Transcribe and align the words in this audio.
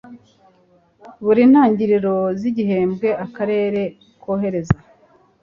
Buri 1.23 1.43
ntangiriro 1.51 2.15
z 2.39 2.41
igihembwe 2.49 3.07
Akarere 3.25 3.81
koherereza 4.21 4.77